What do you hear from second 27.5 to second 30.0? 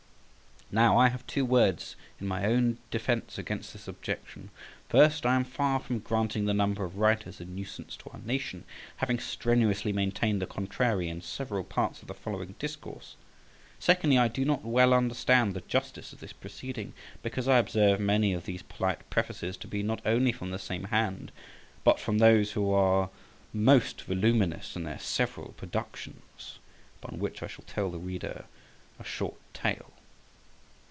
tell the reader a short tale.